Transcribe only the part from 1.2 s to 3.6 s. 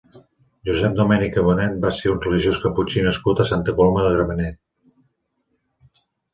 i Bonet va ser un religiós caputxí nascut a